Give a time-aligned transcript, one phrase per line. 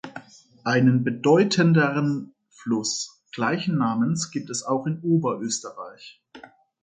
[0.63, 6.23] Einen bedeutenderen Fluss gleichen Namens gibt es auch in Oberösterreich.